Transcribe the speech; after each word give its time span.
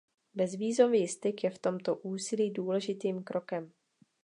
Bezvízový 0.33 1.07
styk 1.07 1.43
je 1.43 1.49
v 1.49 1.59
tomto 1.59 1.95
úsilí 1.95 2.51
důležitým 2.51 3.23
krokem. 3.23 3.71